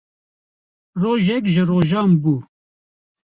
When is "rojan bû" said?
1.69-2.35